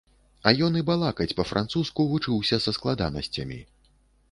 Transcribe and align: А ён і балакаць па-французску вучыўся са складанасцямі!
А 0.47 0.53
ён 0.67 0.77
і 0.79 0.81
балакаць 0.87 1.35
па-французску 1.41 2.07
вучыўся 2.15 2.61
са 2.65 2.75
складанасцямі! 2.79 3.63